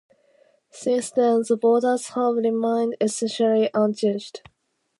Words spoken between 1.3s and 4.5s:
the borders have remained essentially unchanged.